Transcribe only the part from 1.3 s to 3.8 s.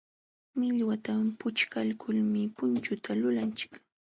puchkaykulmi punchuta lulanchik.